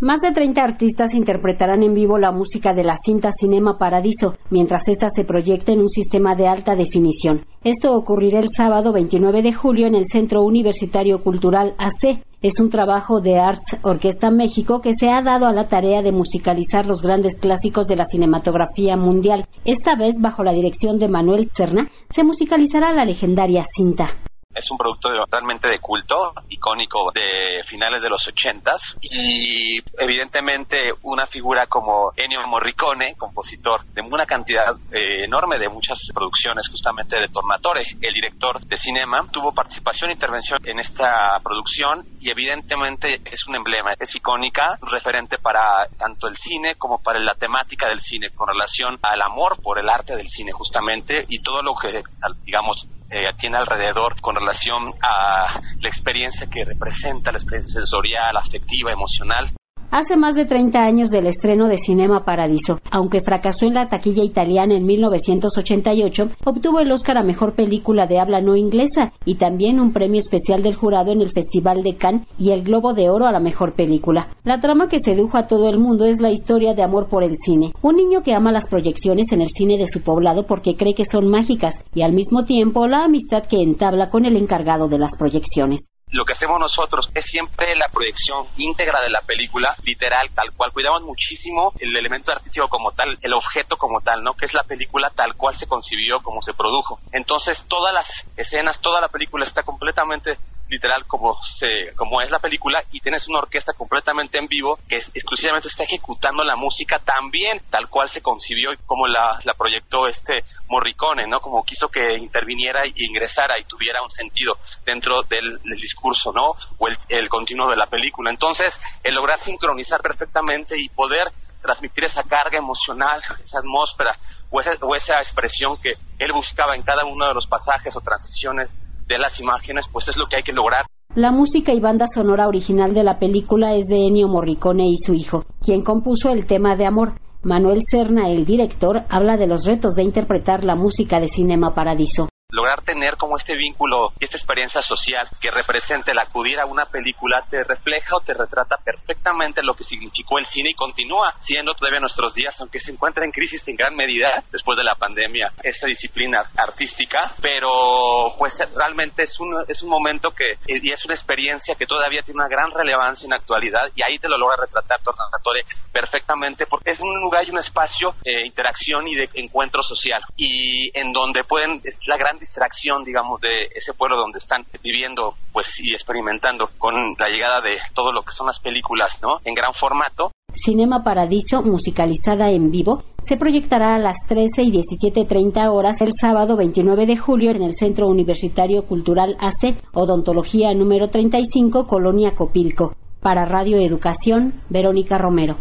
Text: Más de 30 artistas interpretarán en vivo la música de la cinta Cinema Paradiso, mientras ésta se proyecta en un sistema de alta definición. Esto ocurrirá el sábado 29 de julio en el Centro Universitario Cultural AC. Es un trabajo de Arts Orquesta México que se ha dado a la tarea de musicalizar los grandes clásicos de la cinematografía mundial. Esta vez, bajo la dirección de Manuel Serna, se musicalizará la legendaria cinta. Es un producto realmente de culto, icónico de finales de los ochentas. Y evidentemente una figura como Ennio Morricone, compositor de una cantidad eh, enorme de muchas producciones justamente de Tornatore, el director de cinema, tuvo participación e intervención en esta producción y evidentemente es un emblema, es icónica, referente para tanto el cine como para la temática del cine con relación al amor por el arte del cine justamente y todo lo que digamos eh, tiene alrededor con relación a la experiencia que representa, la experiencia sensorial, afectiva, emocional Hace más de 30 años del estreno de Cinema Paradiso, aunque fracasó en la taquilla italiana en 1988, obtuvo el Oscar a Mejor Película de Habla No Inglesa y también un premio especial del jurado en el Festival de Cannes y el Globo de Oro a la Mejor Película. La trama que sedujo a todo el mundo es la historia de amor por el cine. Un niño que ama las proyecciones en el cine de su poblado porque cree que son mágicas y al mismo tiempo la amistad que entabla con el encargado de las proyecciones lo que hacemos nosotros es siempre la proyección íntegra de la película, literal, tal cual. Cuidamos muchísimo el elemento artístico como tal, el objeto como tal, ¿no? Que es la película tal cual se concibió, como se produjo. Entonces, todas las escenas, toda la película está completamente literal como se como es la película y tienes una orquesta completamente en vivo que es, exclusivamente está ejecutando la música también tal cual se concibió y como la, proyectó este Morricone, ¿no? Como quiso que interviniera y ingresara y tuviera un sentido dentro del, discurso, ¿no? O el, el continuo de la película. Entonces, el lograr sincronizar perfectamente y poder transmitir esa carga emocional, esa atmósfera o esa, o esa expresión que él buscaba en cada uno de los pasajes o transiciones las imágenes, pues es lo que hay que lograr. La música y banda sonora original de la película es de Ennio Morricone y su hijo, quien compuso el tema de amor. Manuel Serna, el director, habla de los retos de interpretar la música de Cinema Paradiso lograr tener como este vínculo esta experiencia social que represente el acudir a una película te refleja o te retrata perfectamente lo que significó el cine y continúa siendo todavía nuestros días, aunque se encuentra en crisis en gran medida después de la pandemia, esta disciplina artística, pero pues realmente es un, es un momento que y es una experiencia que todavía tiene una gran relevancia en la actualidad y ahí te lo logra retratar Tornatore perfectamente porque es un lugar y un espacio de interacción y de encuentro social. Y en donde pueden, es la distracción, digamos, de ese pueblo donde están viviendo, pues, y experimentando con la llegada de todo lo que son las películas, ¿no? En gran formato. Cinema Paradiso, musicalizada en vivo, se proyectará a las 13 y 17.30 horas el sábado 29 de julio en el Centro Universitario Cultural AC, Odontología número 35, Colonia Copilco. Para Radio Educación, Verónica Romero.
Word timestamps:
Más 0.00 0.20
de 0.20 0.30
30 0.30 0.62
artistas 0.62 1.12
interpretarán 1.12 1.82
en 1.82 1.92
vivo 1.92 2.18
la 2.18 2.30
música 2.30 2.72
de 2.72 2.84
la 2.84 2.94
cinta 3.04 3.30
Cinema 3.36 3.78
Paradiso, 3.78 4.34
mientras 4.48 4.86
ésta 4.86 5.08
se 5.12 5.24
proyecta 5.24 5.72
en 5.72 5.80
un 5.80 5.88
sistema 5.88 6.36
de 6.36 6.46
alta 6.46 6.76
definición. 6.76 7.44
Esto 7.64 7.96
ocurrirá 7.96 8.38
el 8.38 8.46
sábado 8.56 8.92
29 8.92 9.42
de 9.42 9.52
julio 9.52 9.88
en 9.88 9.96
el 9.96 10.06
Centro 10.06 10.44
Universitario 10.44 11.24
Cultural 11.24 11.74
AC. 11.78 12.22
Es 12.42 12.60
un 12.60 12.70
trabajo 12.70 13.20
de 13.20 13.40
Arts 13.40 13.76
Orquesta 13.82 14.30
México 14.30 14.80
que 14.80 14.92
se 14.94 15.08
ha 15.08 15.20
dado 15.20 15.46
a 15.46 15.52
la 15.52 15.66
tarea 15.66 16.00
de 16.00 16.12
musicalizar 16.12 16.86
los 16.86 17.02
grandes 17.02 17.36
clásicos 17.40 17.88
de 17.88 17.96
la 17.96 18.04
cinematografía 18.04 18.96
mundial. 18.96 19.46
Esta 19.64 19.96
vez, 19.96 20.14
bajo 20.20 20.44
la 20.44 20.52
dirección 20.52 21.00
de 21.00 21.08
Manuel 21.08 21.42
Serna, 21.56 21.90
se 22.10 22.22
musicalizará 22.22 22.92
la 22.92 23.04
legendaria 23.04 23.64
cinta. 23.76 24.10
Es 24.58 24.70
un 24.70 24.78
producto 24.78 25.10
realmente 25.30 25.68
de 25.68 25.78
culto, 25.78 26.32
icónico 26.48 27.12
de 27.12 27.62
finales 27.64 28.02
de 28.02 28.08
los 28.08 28.26
ochentas. 28.26 28.94
Y 29.00 29.78
evidentemente 29.98 30.92
una 31.02 31.26
figura 31.26 31.66
como 31.66 32.12
Ennio 32.16 32.46
Morricone, 32.46 33.14
compositor 33.16 33.84
de 33.86 34.02
una 34.02 34.26
cantidad 34.26 34.74
eh, 34.92 35.24
enorme 35.24 35.58
de 35.58 35.68
muchas 35.68 35.98
producciones 36.12 36.68
justamente 36.68 37.20
de 37.20 37.28
Tornatore, 37.28 37.84
el 38.00 38.14
director 38.14 38.60
de 38.60 38.76
cinema, 38.76 39.26
tuvo 39.30 39.52
participación 39.52 40.10
e 40.10 40.14
intervención 40.14 40.58
en 40.64 40.78
esta 40.78 41.38
producción 41.42 42.06
y 42.20 42.30
evidentemente 42.30 43.20
es 43.24 43.46
un 43.46 43.56
emblema, 43.56 43.92
es 43.98 44.14
icónica, 44.14 44.78
referente 44.82 45.38
para 45.38 45.86
tanto 45.96 46.26
el 46.26 46.36
cine 46.36 46.74
como 46.76 47.00
para 47.02 47.18
la 47.18 47.34
temática 47.34 47.88
del 47.88 48.00
cine 48.00 48.30
con 48.30 48.48
relación 48.48 48.98
al 49.02 49.22
amor 49.22 49.60
por 49.62 49.78
el 49.78 49.88
arte 49.88 50.16
del 50.16 50.28
cine 50.28 50.52
justamente 50.52 51.24
y 51.28 51.40
todo 51.40 51.62
lo 51.62 51.74
que 51.74 52.02
digamos 52.44 52.86
eh, 53.10 53.26
tiene 53.38 53.56
alrededor 53.56 54.20
con 54.20 54.36
relación 54.36 54.92
a 55.02 55.60
la 55.80 55.88
experiencia 55.88 56.46
que 56.46 56.64
representa, 56.64 57.32
la 57.32 57.38
experiencia 57.38 57.80
sensorial, 57.80 58.36
afectiva, 58.36 58.92
emocional 58.92 59.50
Hace 59.90 60.18
más 60.18 60.34
de 60.34 60.44
30 60.44 60.78
años 60.78 61.08
del 61.08 61.26
estreno 61.26 61.66
de 61.66 61.78
Cinema 61.78 62.22
Paradiso, 62.22 62.78
aunque 62.90 63.22
fracasó 63.22 63.64
en 63.64 63.72
la 63.72 63.88
taquilla 63.88 64.22
italiana 64.22 64.74
en 64.74 64.84
1988, 64.84 66.28
obtuvo 66.44 66.80
el 66.80 66.92
Oscar 66.92 67.16
a 67.16 67.22
Mejor 67.22 67.54
Película 67.54 68.06
de 68.06 68.18
Habla 68.18 68.42
No 68.42 68.54
Inglesa 68.54 69.12
y 69.24 69.36
también 69.36 69.80
un 69.80 69.94
premio 69.94 70.20
especial 70.20 70.62
del 70.62 70.76
jurado 70.76 71.10
en 71.12 71.22
el 71.22 71.32
Festival 71.32 71.82
de 71.82 71.96
Cannes 71.96 72.28
y 72.38 72.50
el 72.50 72.64
Globo 72.64 72.92
de 72.92 73.08
Oro 73.08 73.24
a 73.24 73.32
la 73.32 73.40
Mejor 73.40 73.76
Película. 73.76 74.28
La 74.44 74.60
trama 74.60 74.88
que 74.88 75.00
sedujo 75.00 75.38
a 75.38 75.46
todo 75.46 75.70
el 75.70 75.78
mundo 75.78 76.04
es 76.04 76.20
la 76.20 76.32
historia 76.32 76.74
de 76.74 76.82
amor 76.82 77.08
por 77.08 77.24
el 77.24 77.36
cine. 77.38 77.72
Un 77.80 77.96
niño 77.96 78.22
que 78.22 78.34
ama 78.34 78.52
las 78.52 78.68
proyecciones 78.68 79.32
en 79.32 79.40
el 79.40 79.48
cine 79.48 79.78
de 79.78 79.86
su 79.86 80.02
poblado 80.02 80.46
porque 80.46 80.76
cree 80.76 80.92
que 80.92 81.06
son 81.10 81.28
mágicas 81.28 81.74
y 81.94 82.02
al 82.02 82.12
mismo 82.12 82.44
tiempo 82.44 82.86
la 82.86 83.04
amistad 83.04 83.44
que 83.48 83.62
entabla 83.62 84.10
con 84.10 84.26
el 84.26 84.36
encargado 84.36 84.88
de 84.88 84.98
las 84.98 85.12
proyecciones 85.18 85.88
lo 86.10 86.24
que 86.24 86.32
hacemos 86.32 86.58
nosotros 86.58 87.10
es 87.14 87.24
siempre 87.24 87.76
la 87.76 87.88
proyección 87.88 88.46
íntegra 88.56 89.00
de 89.02 89.10
la 89.10 89.20
película, 89.22 89.76
literal, 89.82 90.30
tal 90.34 90.52
cual. 90.52 90.72
Cuidamos 90.72 91.02
muchísimo 91.02 91.74
el 91.78 91.96
elemento 91.96 92.32
artístico 92.32 92.68
como 92.68 92.92
tal, 92.92 93.18
el 93.20 93.32
objeto 93.34 93.76
como 93.76 94.00
tal, 94.00 94.22
¿no? 94.22 94.34
Que 94.34 94.46
es 94.46 94.54
la 94.54 94.62
película 94.62 95.10
tal 95.10 95.34
cual 95.36 95.54
se 95.54 95.66
concibió, 95.66 96.20
como 96.20 96.40
se 96.42 96.54
produjo. 96.54 96.98
Entonces, 97.12 97.64
todas 97.68 97.92
las 97.92 98.08
escenas, 98.36 98.80
toda 98.80 99.00
la 99.00 99.08
película 99.08 99.44
está 99.44 99.62
completamente 99.62 100.38
literal 100.68 101.06
como 101.06 101.36
se 101.42 101.94
como 101.94 102.20
es 102.20 102.30
la 102.30 102.38
película 102.38 102.82
y 102.92 103.00
tienes 103.00 103.28
una 103.28 103.38
orquesta 103.38 103.72
completamente 103.72 104.38
en 104.38 104.46
vivo 104.46 104.78
que 104.88 104.96
es, 104.96 105.10
exclusivamente 105.14 105.68
está 105.68 105.84
ejecutando 105.84 106.44
la 106.44 106.56
música 106.56 106.98
también 106.98 107.62
tal 107.70 107.88
cual 107.88 108.08
se 108.08 108.20
concibió 108.20 108.72
y 108.72 108.76
como 108.78 109.06
la, 109.06 109.38
proyectó 109.56 110.06
este 110.06 110.44
Morricone, 110.68 111.26
¿no? 111.26 111.40
Como 111.40 111.64
quiso 111.64 111.88
que 111.88 112.14
interviniera 112.14 112.86
y 112.86 112.92
ingresara 112.96 113.58
y 113.58 113.64
tuviera 113.64 114.02
un 114.02 114.10
sentido 114.10 114.58
dentro 114.84 115.22
del, 115.22 115.58
discurso, 115.80 116.32
¿no? 116.32 116.54
O 116.78 116.88
el, 116.88 116.96
el 117.08 117.28
continuo 117.28 117.68
de 117.68 117.76
la 117.76 117.86
película. 117.86 118.30
Entonces, 118.30 118.78
el 119.02 119.14
lograr 119.14 119.40
sincronizar 119.40 120.00
perfectamente 120.00 120.78
y 120.78 120.88
poder 120.90 121.32
transmitir 121.60 122.04
esa 122.04 122.22
carga 122.22 122.58
emocional, 122.58 123.20
esa 123.44 123.58
atmósfera 123.58 124.16
o 124.50 124.60
esa, 124.60 124.72
o 124.80 124.94
esa 124.94 125.18
expresión 125.18 125.76
que 125.78 125.94
él 126.18 126.32
buscaba 126.32 126.74
en 126.74 126.82
cada 126.82 127.04
uno 127.04 127.26
de 127.26 127.34
los 127.34 127.46
pasajes 127.46 127.94
o 127.96 128.00
transiciones 128.00 128.68
las 129.16 129.40
imágenes, 129.40 129.86
pues 129.90 130.08
es 130.08 130.16
lo 130.16 130.26
que 130.26 130.36
hay 130.36 130.42
que 130.42 130.52
lograr. 130.52 130.84
La 131.14 131.30
música 131.30 131.72
y 131.72 131.80
banda 131.80 132.06
sonora 132.12 132.48
original 132.48 132.92
de 132.92 133.04
la 133.04 133.18
película 133.18 133.74
es 133.74 133.86
de 133.86 134.06
Ennio 134.06 134.28
Morricone 134.28 134.88
y 134.88 134.98
su 134.98 135.14
hijo, 135.14 135.46
quien 135.64 135.82
compuso 135.82 136.28
el 136.28 136.46
tema 136.46 136.76
de 136.76 136.84
amor. 136.84 137.14
Manuel 137.42 137.80
Serna, 137.88 138.28
el 138.28 138.44
director, 138.44 139.04
habla 139.08 139.36
de 139.36 139.46
los 139.46 139.64
retos 139.64 139.94
de 139.94 140.02
interpretar 140.02 140.64
la 140.64 140.74
música 140.74 141.20
de 141.20 141.28
Cinema 141.28 141.74
Paradiso 141.74 142.28
lograr 142.50 142.80
tener 142.80 143.18
como 143.18 143.36
este 143.36 143.56
vínculo 143.56 144.14
esta 144.20 144.38
experiencia 144.38 144.80
social 144.80 145.28
que 145.38 145.50
represente 145.50 146.12
el 146.12 146.18
acudir 146.18 146.58
a 146.58 146.64
una 146.64 146.86
película 146.86 147.44
te 147.50 147.62
refleja 147.62 148.16
o 148.16 148.20
te 148.20 148.32
retrata 148.32 148.78
perfectamente 148.78 149.62
lo 149.62 149.74
que 149.74 149.84
significó 149.84 150.38
el 150.38 150.46
cine 150.46 150.70
y 150.70 150.74
continúa 150.74 151.34
siendo 151.40 151.74
todavía 151.74 152.00
nuestros 152.00 152.34
días, 152.34 152.58
aunque 152.62 152.80
se 152.80 152.90
encuentra 152.90 153.26
en 153.26 153.32
crisis 153.32 153.68
en 153.68 153.76
gran 153.76 153.94
medida 153.94 154.42
después 154.50 154.78
de 154.78 154.84
la 154.84 154.94
pandemia, 154.94 155.52
esta 155.62 155.86
disciplina 155.86 156.50
artística, 156.56 157.34
pero 157.42 158.34
pues 158.38 158.66
realmente 158.74 159.24
es 159.24 159.38
un, 159.40 159.54
es 159.68 159.82
un 159.82 159.90
momento 159.90 160.30
que 160.30 160.56
y 160.66 160.90
es 160.90 161.04
una 161.04 161.12
experiencia 161.12 161.74
que 161.74 161.84
todavía 161.84 162.22
tiene 162.22 162.40
una 162.40 162.48
gran 162.48 162.70
relevancia 162.70 163.26
en 163.26 163.30
la 163.30 163.36
actualidad 163.36 163.90
y 163.94 164.00
ahí 164.00 164.18
te 164.18 164.28
lo 164.28 164.38
logra 164.38 164.56
retratar 164.56 165.02
Tornatore 165.02 165.66
perfectamente 165.92 166.64
porque 166.64 166.92
es 166.92 167.00
un 167.00 167.20
lugar 167.20 167.46
y 167.46 167.50
un 167.50 167.58
espacio 167.58 168.14
de 168.24 168.46
interacción 168.46 169.06
y 169.06 169.16
de 169.16 169.28
encuentro 169.34 169.82
social. 169.82 170.22
Y 170.36 170.90
en 170.98 171.12
donde 171.12 171.44
pueden, 171.44 171.82
es 171.84 171.98
la 172.06 172.16
distracción, 172.38 173.04
digamos, 173.04 173.40
de 173.40 173.68
ese 173.74 173.92
pueblo 173.94 174.16
donde 174.16 174.38
están 174.38 174.64
viviendo, 174.82 175.34
pues, 175.52 175.78
y 175.80 175.92
experimentando 175.92 176.70
con 176.78 176.94
la 177.18 177.28
llegada 177.28 177.60
de 177.60 177.78
todo 177.94 178.12
lo 178.12 178.22
que 178.22 178.32
son 178.32 178.46
las 178.46 178.58
películas, 178.58 179.18
¿no? 179.22 179.38
En 179.44 179.54
gran 179.54 179.74
formato. 179.74 180.30
Cinema 180.64 181.04
Paradiso, 181.04 181.62
musicalizada 181.62 182.50
en 182.50 182.70
vivo, 182.70 183.04
se 183.22 183.36
proyectará 183.36 183.94
a 183.94 183.98
las 183.98 184.16
13 184.28 184.62
y 184.62 184.72
17.30 184.72 185.70
horas 185.70 186.00
el 186.00 186.12
sábado 186.20 186.56
29 186.56 187.06
de 187.06 187.16
julio 187.16 187.50
en 187.50 187.62
el 187.62 187.76
Centro 187.76 188.08
Universitario 188.08 188.84
Cultural 188.86 189.36
AC, 189.38 189.76
Odontología 189.92 190.72
número 190.74 191.10
35, 191.10 191.86
Colonia 191.86 192.34
Copilco. 192.34 192.94
Para 193.20 193.44
Radio 193.44 193.78
Educación, 193.78 194.62
Verónica 194.68 195.18
Romero. 195.18 195.56